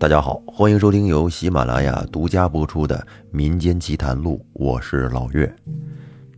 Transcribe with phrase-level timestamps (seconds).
[0.00, 2.96] 大家好，欢迎收听由喜马拉雅独家播出的
[3.30, 5.54] 《民间奇谈录》，我是老岳。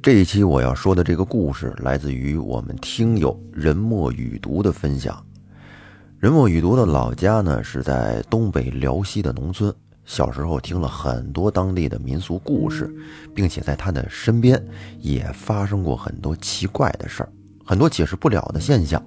[0.03, 5.25] 这一期我要说的这个故事来自于我们听友人墨雨读的分享。
[6.19, 9.72] 人墨雨读的老家呢是在东北辽西的农村，
[10.04, 12.92] 小时候听了很多当地的民俗故事，
[13.33, 14.60] 并且在他的身边
[14.99, 17.29] 也发生过很多奇怪的事儿，
[17.65, 19.01] 很多解释不了的现象，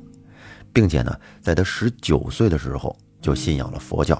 [0.72, 4.17] 并且呢，在他十九岁的时候就信仰了佛教。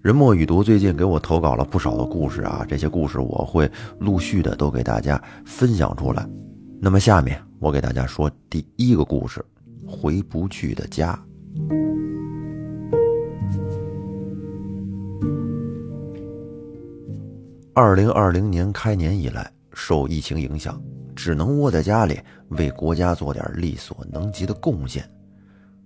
[0.00, 6.24] 人墨雨读最近给我投稿了不少的故事啊，这些故事我会陆续的都给大家分享出来。
[6.80, 9.44] 那么下面我给大家说第一个故事：
[9.84, 11.18] 回不去的家。
[17.74, 20.80] 二零二零年开年以来，受疫情影响，
[21.16, 25.04] 只能窝在家里为国家做点力所能及的贡献，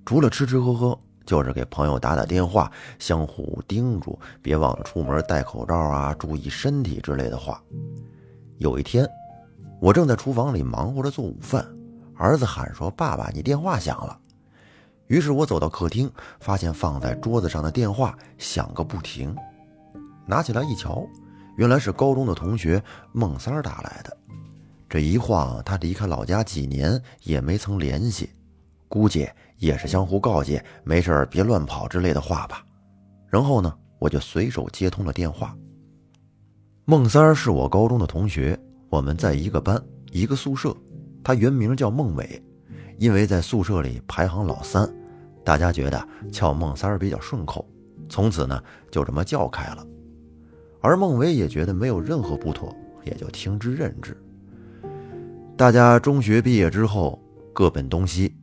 [0.05, 0.99] 除了吃吃喝喝。
[1.33, 7.59] 就是给朋友打打电话，相互叮嘱别忘了出门戴口罩啊，注意身体之类的话。
[8.59, 9.09] 有一天，
[9.81, 11.67] 我正在厨房里忙活着做午饭，
[12.19, 14.19] 儿子喊说：“爸爸，你电话响了。”
[15.09, 19.35] 于是我走到客厅，发现放在桌子上的电话响个不停。
[20.27, 21.03] 拿起来一瞧，
[21.57, 24.15] 原来是高中的同学孟三儿打来的。
[24.87, 28.29] 这一晃，他离开老家几年，也没曾联系，
[28.87, 29.27] 估计……
[29.63, 32.67] 也是相互告诫，没事别乱跑之类的话吧。
[33.29, 35.57] 然后呢，我就随手接通了电话。
[36.85, 38.59] 孟三儿是我高中的同学，
[38.91, 40.77] 我们在一个班，一个宿舍。
[41.23, 42.43] 他原名叫孟伟，
[42.99, 44.93] 因为在宿舍里排行老三，
[45.45, 47.65] 大家觉得叫孟三儿比较顺口，
[48.09, 48.61] 从此呢
[48.91, 49.87] 就这么叫开了。
[50.81, 54.21] 而孟伟也觉得没有任何不妥，也就听之任之。
[55.57, 57.17] 大家中学毕业之后
[57.53, 58.35] 各奔东西。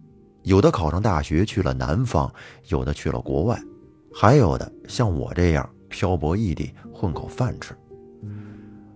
[0.44, 2.32] 有的考上大学去了南方，
[2.70, 3.62] 有的去了国外，
[4.14, 7.76] 还有的像我这样漂泊异地混口饭吃。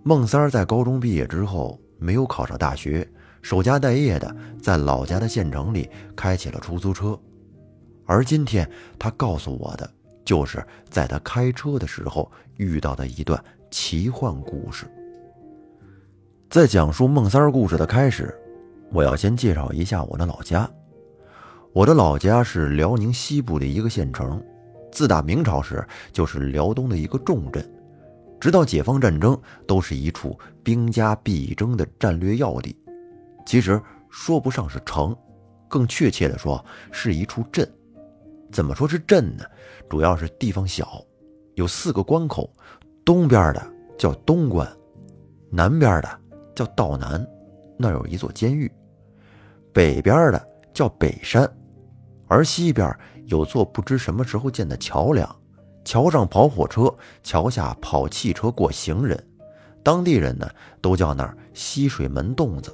[0.03, 3.07] 孟三儿在高中毕业之后没有考上大学，
[3.41, 7.17] 守家待业的在老家的县城里开起了出租车。
[8.05, 9.89] 而今天他告诉我的，
[10.25, 14.85] 就是在他开车的时候遇到的一段奇幻故事。
[16.49, 18.33] 在讲述孟三儿故事的开始，
[18.91, 20.69] 我要先介绍一下我的老家。
[21.73, 24.39] 我的老家是辽宁西部的一个县城，
[24.91, 27.67] 自打明朝时就是辽东的一个重镇，
[28.39, 29.35] 直到解放战争
[29.65, 32.77] 都是一处兵家必争的战略要地。
[33.43, 35.17] 其实说不上是城，
[35.67, 37.67] 更确切的说是一处镇。
[38.51, 39.43] 怎么说是镇呢？
[39.89, 41.03] 主要是地方小，
[41.55, 42.47] 有四个关口，
[43.03, 44.71] 东边的叫东关，
[45.49, 46.19] 南边的
[46.53, 47.25] 叫道南，
[47.79, 48.69] 那有一座监狱；
[49.73, 51.51] 北边的叫北山。
[52.27, 52.95] 而西边
[53.25, 55.35] 有座不知什么时候建的桥梁，
[55.85, 59.21] 桥上跑火车，桥下跑汽车过行人，
[59.83, 60.49] 当地人呢
[60.81, 62.73] 都叫那儿西水门洞子。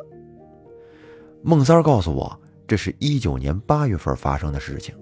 [1.44, 4.96] 孟三儿告诉我，这是一九年八月份发生的事情，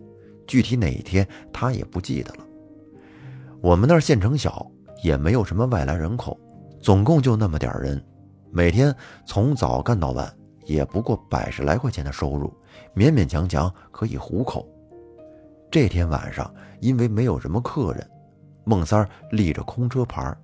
[0.45, 2.45] 具体哪一天他也不记得了。
[3.61, 4.65] 我们那儿县城小，
[5.03, 6.39] 也没有什么外来人口，
[6.79, 8.03] 总共就那么点人，
[8.51, 10.31] 每天从早干到晚。
[10.67, 12.53] 也不过百十来块钱的收入，
[12.93, 14.67] 勉勉强强可以糊口。
[15.71, 18.11] 这天晚上，因为没有什么客人，
[18.65, 20.35] 孟三儿立着空车牌，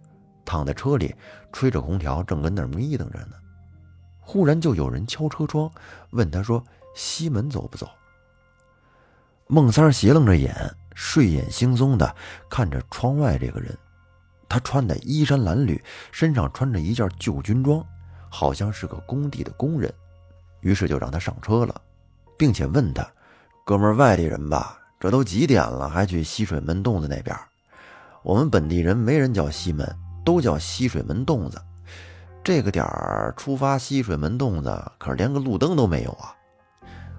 [0.46, 1.14] 躺在车里
[1.52, 3.34] 吹着空调，正跟那儿眯瞪着呢。
[4.22, 5.70] 忽然就有人敲车窗，
[6.12, 6.64] 问他说
[6.96, 7.90] ：“西门走不走？”
[9.48, 10.56] 孟三儿斜楞着眼，
[10.96, 12.16] 睡眼惺忪的
[12.50, 13.78] 看着窗外这个人。
[14.48, 15.82] 他穿的衣衫褴褛，
[16.14, 17.86] 身上穿着一件旧军装，
[18.30, 19.94] 好像是个工地的工人。
[20.64, 21.82] 于是就让他上车了，
[22.38, 23.06] 并且问他
[23.66, 24.80] ：“哥们儿，外地人吧？
[24.98, 27.38] 这都几点了，还去西水门洞子那边？
[28.24, 29.86] 我们本地人没人叫西门，
[30.24, 31.62] 都叫西水门洞子。
[32.42, 36.34] 这个点儿出发西水门洞子，可是连个路灯都没有啊！”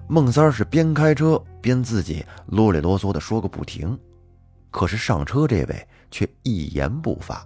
[0.09, 3.95] 孟三儿是边开车边自己啰里啰嗦的说个不停，
[4.71, 7.45] 可是上车这位却一言不发。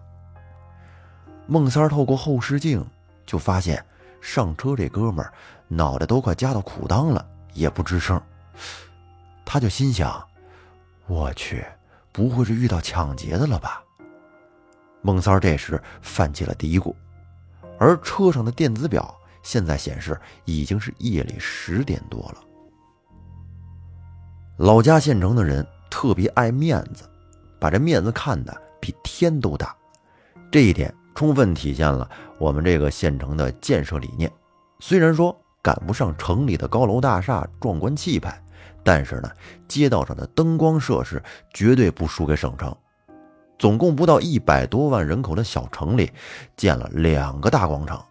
[1.45, 2.85] 孟三儿透过后视镜
[3.25, 3.85] 就发现。
[4.21, 5.31] 上车这哥们儿
[5.69, 8.21] 脑袋都快夹到裤裆了，也不吱声。
[9.45, 10.21] 他就心想
[11.07, 11.65] ：“我去，
[12.11, 13.81] 不会是遇到抢劫的了吧？”
[15.01, 16.93] 孟三这时泛起了嘀咕。
[17.79, 22.43] 而车上的电子表现在显示已经是夜里十点多了。
[24.57, 27.09] 老家县城的人特别爱面子，
[27.57, 29.73] 把这面子看得比天都大，
[30.51, 30.93] 这一点。
[31.15, 34.31] 充分体现了我们这个县城的建设理念。
[34.79, 38.41] 虽然说赶不上城里的高楼大厦壮观气派，
[38.83, 39.29] 但是呢，
[39.67, 41.21] 街道上的灯光设施
[41.53, 42.75] 绝对不输给省城。
[43.57, 46.11] 总共不到一百多万人口的小城里，
[46.55, 48.05] 建了两个大广场，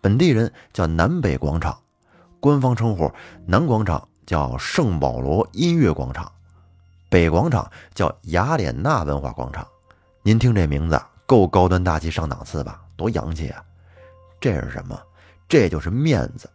[0.00, 1.78] 本地人叫南北广场，
[2.40, 3.10] 官方称呼
[3.46, 6.30] 南广场叫圣保罗音乐广场，
[7.08, 9.64] 北广场叫雅典娜文化广场。
[10.22, 12.82] 您听这名字够高端大气上档次吧？
[12.96, 13.62] 多洋气啊！
[14.40, 15.00] 这是什么？
[15.48, 16.50] 这就是面子。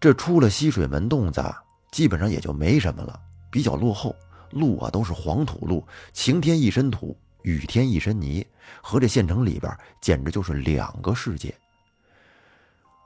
[0.00, 1.44] 这出了西水门洞子，
[1.92, 3.20] 基本上也就没什么了，
[3.50, 4.16] 比较落后，
[4.50, 7.16] 路啊都是黄土路，晴天一身土。
[7.42, 8.46] 雨天一身泥，
[8.82, 11.54] 和这县城里边简直就是两个世界。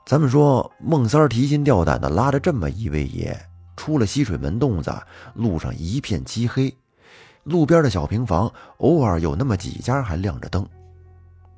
[0.05, 3.33] 咱们说，孟三儿提心吊胆的拉着这么一位爷
[3.77, 4.93] 出了西水门洞子，
[5.35, 6.75] 路上一片漆黑，
[7.43, 10.67] 路边的小平房偶尔有那么几家还亮着灯。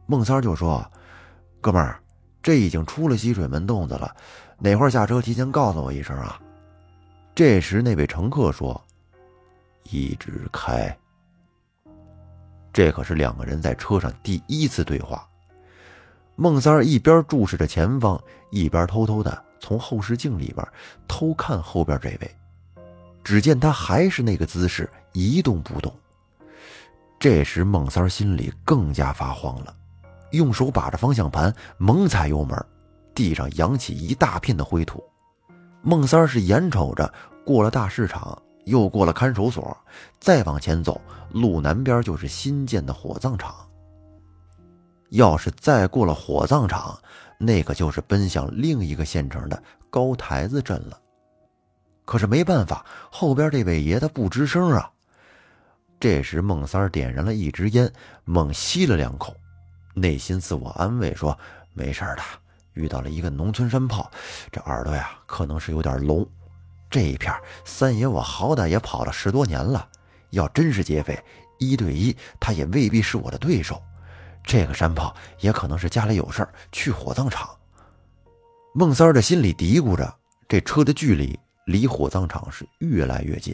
[0.06, 0.86] 孟三儿就说
[1.60, 2.00] ：“哥们儿，
[2.44, 4.16] 这已经出了西水门洞子了，
[4.60, 6.40] 哪会下车提前告诉我一声啊？”
[7.36, 8.80] 这时那位乘客说
[9.90, 10.96] ：“一直开。”
[12.74, 15.28] 这可是两个人在车上第一次对话。
[16.36, 18.22] 孟三儿一边注视着前方，
[18.52, 20.68] 一边偷偷的从后视镜里边
[21.08, 22.36] 偷看后边这位。
[23.24, 25.92] 只见他还是那个姿势，一动不动。
[27.20, 29.76] 这时孟三儿心里更加发慌了，
[30.32, 32.64] 用手把着方向盘，猛踩油门，
[33.18, 35.04] 地上扬起一大片的灰土。
[35.82, 37.12] 孟三是眼瞅着
[37.44, 38.40] 过了大市场。
[38.66, 39.78] 又过了看守所，
[40.20, 41.00] 再往前走，
[41.32, 43.56] 路南边就是新建的火葬场。
[45.12, 47.00] 要是再过了火葬场，
[47.40, 51.00] 那可就是奔向另一个县城的高台子镇了。
[52.04, 54.92] 可是没办法，后边这位爷他不吱声啊。
[55.98, 57.90] 这时，孟三点燃了一支烟，
[58.26, 59.34] 猛吸了两口，
[59.96, 61.40] 内心自我安慰说
[61.74, 62.22] ：“没事的，
[62.78, 64.10] 遇到了一个农村山炮，
[64.52, 66.26] 这耳朵呀可能是有点聋。”
[66.90, 67.34] 这一片
[67.66, 69.86] 三爷我好歹也跑了十多年了，
[70.30, 71.22] 要真是劫匪，
[71.58, 73.82] 一对一他也未必是我的对手。
[74.42, 77.50] 这个山炮也可能是家里有事儿去火葬场。
[78.74, 80.16] 孟三儿的心里嘀咕着，
[80.48, 83.54] 这车的距离离火葬场是越来越近。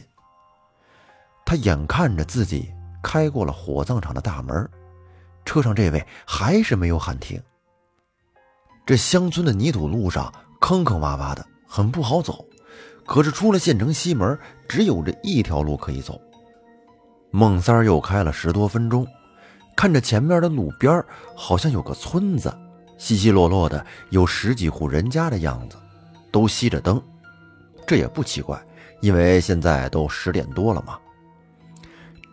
[1.43, 2.71] 他眼看着自己
[3.01, 4.69] 开过了火葬场的大门，
[5.43, 7.41] 车上这位还是没有喊停。
[8.85, 12.45] 这乡村的泥土路上坑坑洼洼的，很不好走。
[13.06, 14.38] 可是出了县城西门，
[14.68, 16.19] 只有这一条路可以走。
[17.31, 19.07] 孟三儿又开了十多分钟，
[19.75, 21.03] 看着前面的路边
[21.35, 22.53] 好像有个村子，
[22.97, 25.77] 稀稀落落的有十几户人家的样子，
[26.31, 27.01] 都熄着灯。
[27.85, 28.62] 这也不奇怪，
[29.01, 30.97] 因为现在都十点多了嘛。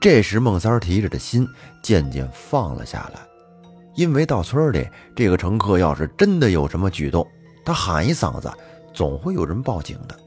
[0.00, 1.46] 这时孟三儿提着的心
[1.82, 3.20] 渐渐放了下来，
[4.00, 7.26] 因为到村里，这个乘客要是真的有什么举动，
[7.62, 8.50] 他喊一嗓子，
[8.94, 10.18] 总会有人报警的。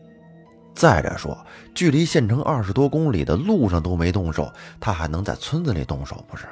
[0.75, 1.35] 再者说，
[1.73, 4.47] 距离县城二十多公里的路上都没动手，
[4.79, 6.45] 他还能在村子里动手不是？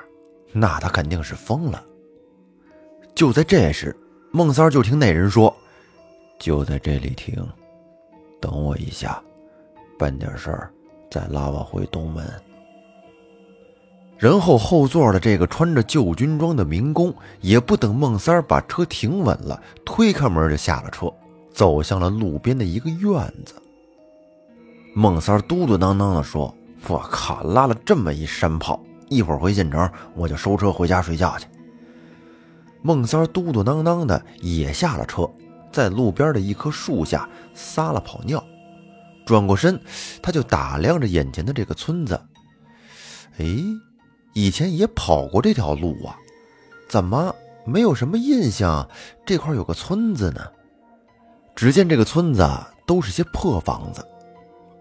[0.52, 1.86] 那他肯定是疯了。
[3.14, 3.96] 就在这时，
[4.32, 5.56] 孟三就听那人说
[6.42, 7.48] ：“就在这里停，
[8.42, 9.22] 等我一下，
[10.00, 10.74] 办点事儿，
[11.12, 12.28] 再拉我回东门。”
[14.22, 21.12] 然后后座的这个穿着旧军装的民工也不等孟三把车停稳了，推开门就下了车，
[21.52, 23.12] 走向了路边的一个院
[23.44, 23.56] 子。
[24.94, 26.56] 孟三嘟嘟囔囔地说
[26.88, 31.48] ：“我靠，拉了这么一山炮，一会儿回县城我就收车回家睡觉去。”
[32.84, 35.28] 孟三嘟嘟囔囔的也下了车，
[35.72, 38.44] 在路边的一棵树下撒了泡尿，
[39.26, 39.82] 转过身，
[40.22, 42.22] 他就打量着眼前的这个村子。
[43.40, 43.46] 哎，
[44.34, 46.18] 以前也跑过这条路啊，
[46.88, 47.36] 怎么
[47.66, 48.88] 没有什么印象？
[49.26, 50.42] 这块有个村子呢？
[51.56, 52.48] 只见这个村子
[52.86, 54.06] 都是些破房子。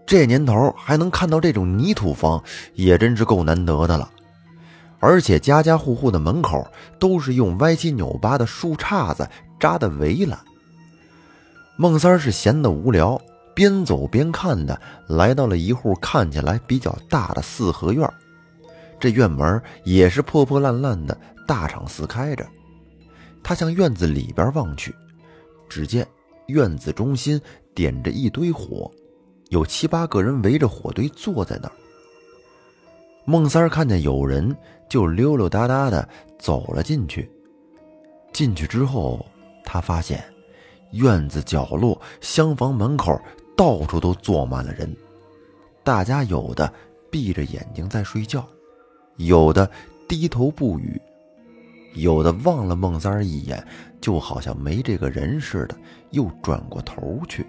[0.05, 2.43] 这年头还能看到这种泥土房，
[2.73, 4.09] 也真是够难得的了。
[4.99, 6.65] 而且家家户户的门口
[6.99, 9.27] 都是用歪七扭八的树杈子
[9.59, 10.39] 扎的围栏。
[11.77, 13.19] 孟三是闲得无聊，
[13.53, 18.07] 边走边看的，来到了一户看起来比较大的四合院。
[19.01, 22.47] 这院门也是破破烂烂的，大敞四开着。
[23.41, 24.93] 他向院子里边望去，
[25.67, 26.07] 只见
[26.45, 27.41] 院子中心
[27.73, 28.89] 点着一堆火。
[29.49, 31.73] 有七八个人围着火堆坐在那儿。
[33.25, 34.55] 孟三看见有人，
[34.87, 37.29] 就溜溜达达的走了进去。
[38.31, 39.25] 进去之后，
[39.65, 40.23] 他发现
[40.91, 43.19] 院子角落、厢房门口
[43.57, 44.95] 到处都坐满了人，
[45.83, 46.71] 大家有的
[47.09, 48.47] 闭着眼睛在睡觉，
[49.25, 49.69] 有的
[50.07, 51.01] 低头不语，
[51.93, 53.65] 有的望了孟三儿一眼，
[53.99, 55.75] 就好像没这个人似的，
[56.11, 57.45] 又转过头去。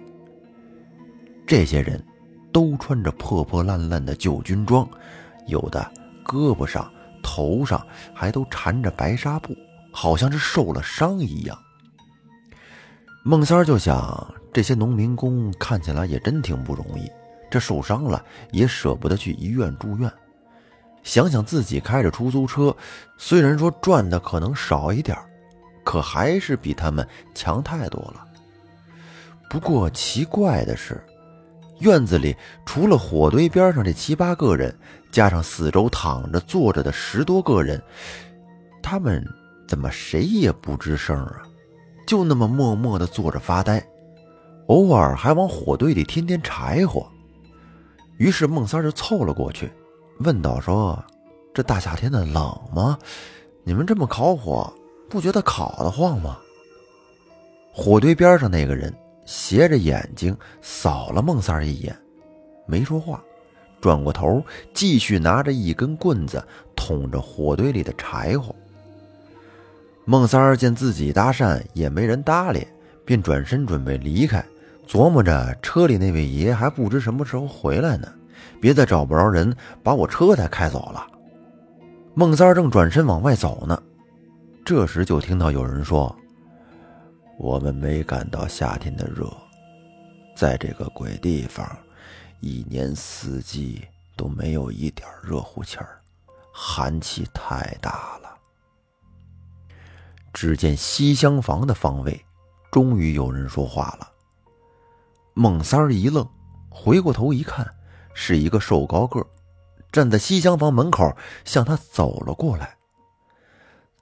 [1.45, 2.03] 这些人，
[2.51, 4.87] 都穿着破破烂烂的旧军装，
[5.47, 5.91] 有的
[6.25, 6.89] 胳膊上
[7.21, 9.55] 头上还都缠着白纱布，
[9.91, 11.57] 好像是受了伤一样。
[13.23, 17.09] 孟三儿就想，这些农民工看起来也真挺不容易，
[17.49, 20.11] 这受伤了也舍不得去医院住院。
[21.03, 22.75] 想想自己开着出租车，
[23.17, 25.17] 虽然说赚的可能少一点
[25.83, 28.25] 可还是比他们强太多了。
[29.49, 31.03] 不过奇怪的是，
[31.79, 34.73] 院子里除了火堆边上这七八个人，
[35.11, 37.81] 加上四周躺着坐着的十多个人，
[38.81, 39.23] 他们
[39.67, 41.43] 怎么谁也不吱声啊？
[42.07, 43.85] 就那么默默地坐着发呆，
[44.67, 47.07] 偶尔还往火堆里添添柴火。
[48.17, 49.71] 于是孟三就凑了过去，
[50.19, 51.03] 问道：“说
[51.53, 52.97] 这大夏天的冷吗？
[53.63, 54.71] 你们这么烤火，
[55.09, 56.37] 不觉得烤得慌吗？”
[57.73, 58.93] 火堆边上那个人
[59.25, 61.97] 斜着眼睛扫了孟三一眼，
[62.67, 63.23] 没说话，
[63.81, 64.43] 转过头
[64.73, 68.53] 继续拿着一根棍子捅着火堆里的柴火。
[70.05, 72.67] 孟三儿见自己搭讪也没人搭理，
[73.05, 74.45] 便转身准备离开，
[74.87, 78.07] 琢磨着车里那位爷还不知什么时候回来呢，
[78.59, 81.07] 别再找不着人把我车才开走了。
[82.13, 83.81] 孟三儿正转身往外走呢，
[84.63, 86.15] 这时就听到有人说
[87.39, 89.27] ：“我们没感到夏天的热，
[90.35, 91.67] 在这个鬼地方，
[92.39, 93.83] 一年四季
[94.15, 95.99] 都没有一点热乎气儿，
[96.51, 98.29] 寒气太大了。”
[100.31, 102.23] 只见西厢房的方位，
[102.71, 104.07] 终于有人说话了。
[105.35, 106.27] 孟三儿一愣，
[106.69, 107.67] 回过头一看，
[108.13, 109.25] 是一个瘦高个，
[109.91, 111.15] 站在西厢房门口
[111.45, 112.75] 向他走了过来。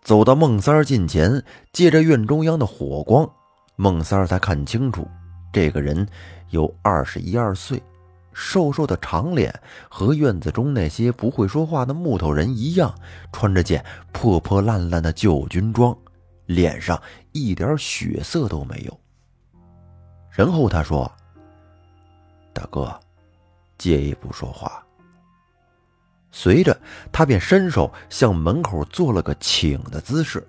[0.01, 3.29] 走到孟三儿近前，借着院中央的火光，
[3.75, 5.07] 孟三儿才看清楚，
[5.53, 6.07] 这个人
[6.49, 7.81] 有二十一二岁，
[8.33, 9.53] 瘦瘦的长脸，
[9.89, 12.93] 和院子中那些不会说话的木头人一样，
[13.31, 15.95] 穿着件破破烂烂的旧军装。
[16.47, 17.01] 脸上
[17.31, 18.99] 一点血色都没有。
[20.31, 21.09] 然后他说
[22.51, 22.99] ：“大哥，
[23.81, 24.85] 借一步说话。”
[26.31, 26.79] 随着
[27.11, 30.47] 他便伸手向门口做了个请的姿势。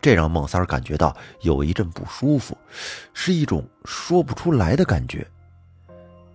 [0.00, 2.56] 这让孟三感觉到有一阵不舒服，
[3.12, 5.26] 是一种说不出来的感觉。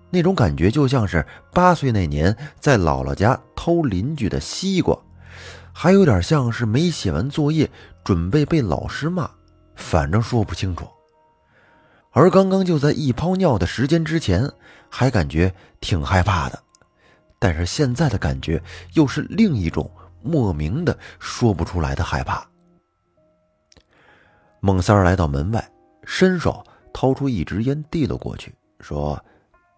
[0.10, 4.96] 那种感觉就像是八岁那年在姥姥家偷邻居的西瓜。
[5.76, 7.68] 还有点像是没写完作业，
[8.04, 9.28] 准备被老师骂，
[9.76, 10.88] 反正说不清楚。
[12.14, 14.50] 而刚刚就在一泡尿的时间之前，
[14.88, 16.64] 还感觉挺害怕的，
[17.40, 18.62] 但是现在的感觉
[18.94, 19.90] 又是另一种
[20.22, 22.48] 莫名的说不出来的害怕。
[24.60, 25.72] 孟三儿来到门外，
[26.04, 29.20] 伸手掏出一支烟递了过去，说：“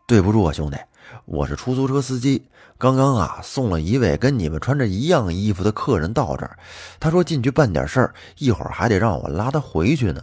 [0.06, 0.77] 对不住啊，兄弟。”
[1.25, 6.58] 我是出租车司机，刚刚啊送了一位跟你们穿着一样衣服的客人到这儿，
[7.00, 10.22] 他说进去办点事儿，一会儿还得让我拉他回去呢。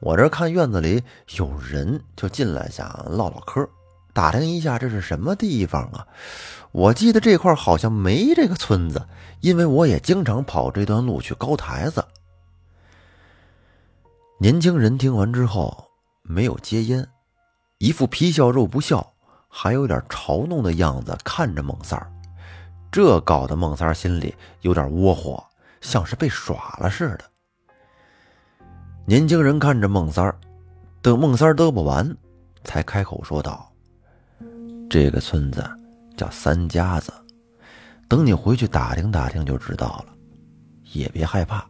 [0.00, 1.02] 我这看院子里
[1.36, 3.68] 有人，就进来想唠唠嗑，
[4.12, 6.06] 打听一下这是什么地方啊？
[6.72, 9.06] 我记得这块好像没这个村子，
[9.40, 12.04] 因为我也经常跑这段路去高台子。
[14.40, 15.90] 年轻人听完之后
[16.22, 17.08] 没有接烟，
[17.78, 19.14] 一副皮笑肉不笑。
[19.50, 22.12] 还有点嘲弄的样子看着孟三儿，
[22.92, 25.42] 这搞得孟三儿心里有点窝火，
[25.80, 27.24] 像是被耍了似的。
[29.08, 30.38] 年轻人看着孟三儿，
[31.00, 32.14] 等孟三儿嘚啵完，
[32.62, 33.72] 才开口说道
[34.90, 35.66] ：“这个村子
[36.14, 37.10] 叫三家子，
[38.06, 40.14] 等你回去打听打听就知道了。
[40.92, 41.66] 也别害怕，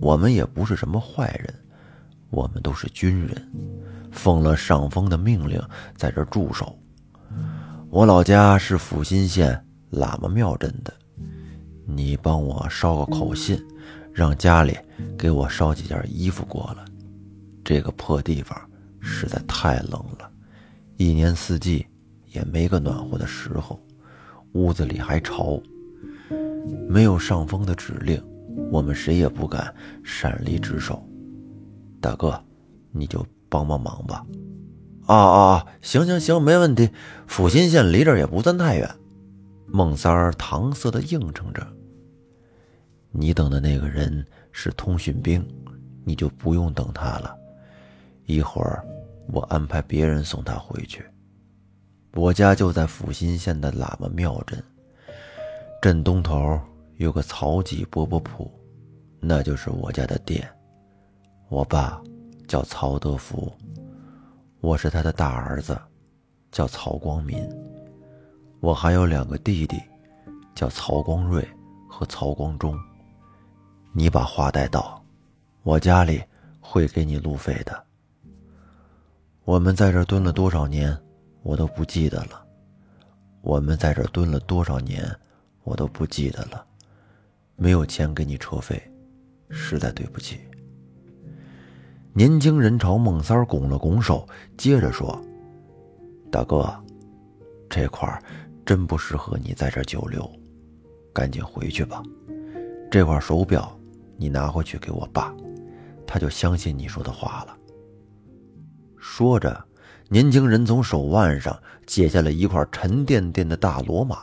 [0.00, 1.52] 我们也不是什么坏人，
[2.30, 3.50] 我们都是军人，
[4.12, 5.60] 奉了上峰的命令
[5.96, 6.78] 在这驻守。”
[7.90, 10.94] 我老家是阜新县喇嘛庙镇的，
[11.84, 13.60] 你帮我捎个口信，
[14.16, 14.74] 让家里
[15.18, 16.82] 给我捎几件衣服过来。
[17.62, 18.58] 这个破地方
[18.98, 20.30] 实在太冷了，
[20.96, 21.84] 一年四季
[22.32, 23.78] 也没个暖和的时候，
[24.52, 25.60] 屋子里还潮。
[26.88, 28.18] 没有上峰的指令，
[28.72, 31.06] 我们谁也不敢擅离职守。
[32.00, 32.42] 大哥，
[32.92, 34.24] 你就帮帮忙吧。
[35.04, 36.88] 啊啊啊行行行，没问题。
[37.26, 38.90] 阜新县离这儿也不算太远。
[39.66, 41.66] 孟三儿搪塞的应承着。
[43.18, 45.42] 你等的那个人是通讯兵，
[46.04, 47.34] 你就不用等他了。
[48.26, 48.84] 一会儿
[49.28, 51.02] 我安排别人送他回去。
[52.12, 54.62] 我家就在阜新县的喇嘛庙镇，
[55.80, 56.60] 镇东头
[56.96, 58.50] 有个曹记饽饽铺，
[59.18, 60.46] 那就是我家的店。
[61.48, 62.00] 我爸
[62.46, 63.50] 叫曹德福。
[64.60, 65.78] 我是他的大儿子，
[66.50, 67.48] 叫曹光民。
[68.60, 69.80] 我还有两个弟弟，
[70.54, 71.46] 叫曹光瑞
[71.88, 72.76] 和曹光忠。
[73.98, 75.02] 你把话带到，
[75.62, 76.22] 我家里
[76.60, 77.82] 会给你路费的。
[79.46, 80.94] 我们在这蹲了多少年，
[81.42, 82.44] 我都不记得了。
[83.40, 85.02] 我们在这蹲了多少年，
[85.64, 86.62] 我都不记得了。
[87.56, 88.78] 没有钱给你车费，
[89.48, 90.40] 实在对不起。
[92.12, 95.18] 年轻人朝孟三儿拱了拱手，接着说
[96.30, 96.70] ：“大哥，
[97.70, 98.22] 这块儿
[98.62, 100.30] 真不适合你在这久留，
[101.14, 102.02] 赶紧回去吧。
[102.90, 103.72] 这块手表。”
[104.16, 105.34] 你拿回去给我爸，
[106.06, 107.56] 他就相信你说的话了。
[108.98, 109.64] 说着，
[110.08, 111.56] 年轻人从手腕上
[111.86, 114.20] 解下了一块沉甸甸的大罗马。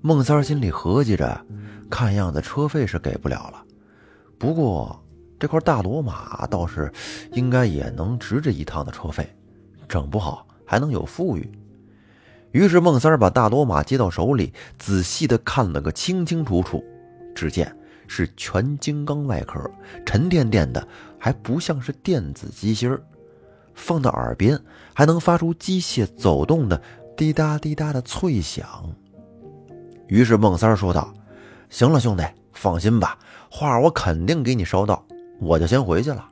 [0.00, 1.44] 孟三儿心里合计着，
[1.90, 3.64] 看样子车费是给不了了，
[4.38, 5.04] 不过
[5.38, 6.92] 这块大罗马倒是
[7.32, 9.28] 应该也能值这一趟的车费，
[9.88, 11.50] 整不好还能有富裕。
[12.52, 16.82] 于是孟三儿把大罗马接到手里，仔细的看了个清清楚楚，
[17.34, 17.76] 只见。
[18.08, 19.70] 是全金刚外壳，
[20.04, 20.88] 沉甸甸的，
[21.18, 23.00] 还不像是电子机芯儿。
[23.74, 24.58] 放到耳边，
[24.92, 26.82] 还能发出机械走动的
[27.16, 28.66] 滴答滴答的脆响。
[30.08, 31.14] 于是孟三儿说道
[31.70, 33.16] ：“行了，兄弟，放心吧，
[33.50, 35.06] 画我肯定给你捎到，
[35.38, 36.28] 我就先回去了。”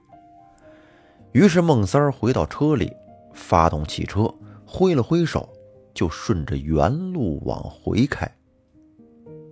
[1.33, 2.91] 于是孟三儿回到车里，
[3.35, 5.49] 发动汽车，挥了挥手，
[5.95, 8.27] 就顺着原路往回开。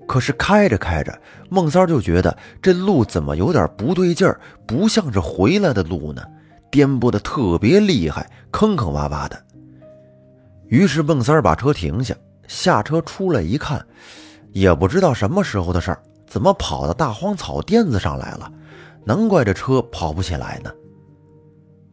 [0.07, 1.19] 可是开着开着，
[1.49, 6.23] 孟三就觉得这路怎么有点不对劲儿，不像是回来的路呢？
[6.71, 9.45] 颠簸的特别厉害，坑坑洼洼的。
[10.67, 12.15] 于是孟三把车停下，
[12.49, 13.85] 下车出来一看，
[14.53, 18.51] 也不知道什么时候的事儿，怎么跑到大荒草甸子上来了？
[19.05, 20.71] 难怪这车跑不起来呢。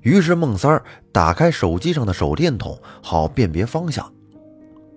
[0.01, 4.11] 于是孟三打开手机上的手电筒，好辨别方向。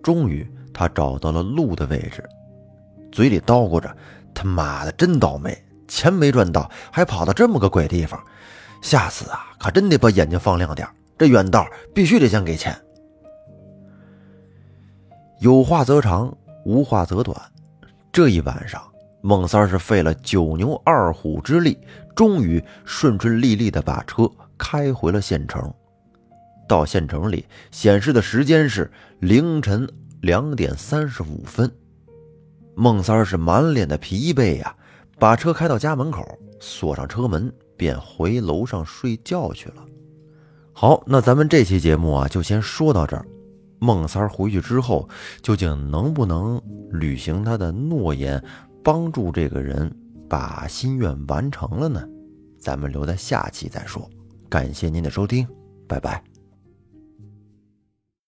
[0.03, 2.25] 终于，他找到了路的位置。
[3.15, 3.97] 嘴里叨咕着
[4.35, 8.21] ：“他妈的，真倒霉，钱没赚到，还跑到这么个鬼地方，
[8.83, 10.87] 下次啊，可真得把眼睛放亮点。
[11.17, 12.77] 这远道必须得先给钱。”
[15.39, 17.41] 有话则长，无话则短。
[18.11, 18.83] 这一晚上，
[19.23, 21.79] 孟三是费了九牛二虎之力，
[22.17, 25.73] 终于顺顺利利的把车开回了县城。
[26.67, 29.89] 到县城里显示的时间是凌晨
[30.21, 31.71] 两点三十五分。
[32.75, 34.75] 孟三儿是满脸的疲惫呀，
[35.19, 36.27] 把车开到家门口，
[36.61, 39.85] 锁上车门，便回楼上睡觉去了。
[40.73, 43.25] 好，那咱们这期节目啊，就先说到这儿。
[43.79, 45.09] 孟三儿回去之后，
[45.43, 46.61] 究竟能不能
[46.91, 48.43] 履行他的诺言，
[48.83, 49.95] 帮助这个人
[50.29, 52.03] 把心愿完成了呢？
[52.59, 54.09] 咱们留在下期再说。
[54.49, 55.47] 感谢您的收听，
[55.87, 56.34] 拜拜。